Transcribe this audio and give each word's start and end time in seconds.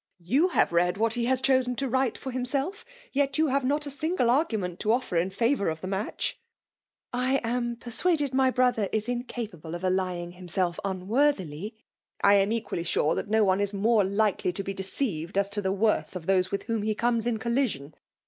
"You 0.33 0.47
have 0.47 0.71
read 0.71 0.97
what 0.97 1.13
he 1.13 1.25
has 1.25 1.41
chosen 1.41 1.75
to 1.75 1.87
write 1.87 2.17
for 2.17 2.31
himself; 2.31 2.83
yet 3.13 3.37
you 3.37 3.49
have 3.49 3.63
not 3.63 3.85
a 3.85 3.91
single 3.91 4.29
argu 4.29 4.57
ment 4.57 4.79
to 4.79 4.89
oflTer 4.89 5.21
in 5.21 5.29
favour 5.29 5.69
of 5.69 5.81
the 5.81 5.87
match 5.87 6.39
!"'^ 6.99 7.07
I 7.13 7.35
am 7.43 7.75
persuaded 7.75 8.33
my 8.33 8.49
brother 8.49 8.89
is 8.91 9.07
incapable 9.07 9.75
of 9.75 9.83
allying 9.83 10.31
himself 10.31 10.79
unworthily.'' 10.83 11.75
niCAsjB 12.23 12.23
MM€>mMximMmovf^ 12.23 12.23
21 12.23 12.49
"V%m^^>Uy 12.49 12.81
suxQ 12.81 13.15
that 13.17 13.29
no 13.29 13.43
one 13.43 13.59
igiaoi^ 13.59 14.15
liMy 14.15 14.59
\o 14.59 14.63
\yt 14.69 14.75
deceived 14.75 15.37
as 15.37 15.49
to 15.49 15.61
the 15.61 15.71
worth 15.71 16.15
of 16.15 16.25
those 16.25 16.47
wU)iiksiW 16.49 16.95
contoes 16.97 17.25
xn 17.27 17.39
collision. 17.39 17.93